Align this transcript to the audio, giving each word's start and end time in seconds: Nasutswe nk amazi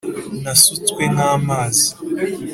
Nasutswe 0.43 1.03
nk 1.13 1.19
amazi 1.33 1.89